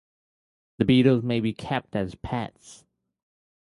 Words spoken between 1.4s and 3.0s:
kept as pets.